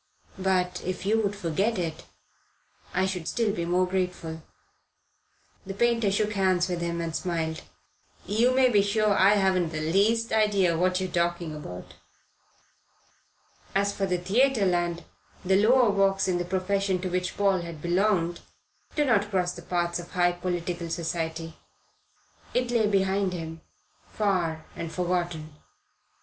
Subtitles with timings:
[0.39, 2.05] But if you would forget it
[2.91, 4.41] I should be still more grateful."
[5.63, 7.61] The painter shook hands with him and smiled.
[8.25, 11.93] "You may be sure I haven't the least idea what you're talking about."
[13.75, 15.03] As for Theatreland,
[15.45, 18.39] the lower walks in the profession to which Paul had belonged
[18.95, 21.57] do not cross the paths of high political society.
[22.55, 23.61] It lay behind him
[24.11, 25.53] far and forgotten.